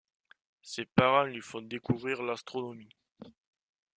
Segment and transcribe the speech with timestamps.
[0.63, 2.89] Ses parents lui font découvrir l’astronomie.